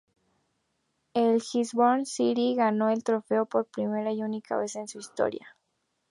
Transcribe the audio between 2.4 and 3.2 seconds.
ganó el